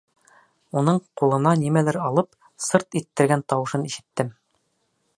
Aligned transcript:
Уның 0.81 0.97
ҡулына 1.21 1.51
нимәлер 1.65 2.01
алып, 2.05 2.33
сырт 2.69 3.01
иттергән 3.03 3.45
тауышын 3.55 3.89
ишеттем. 3.93 4.35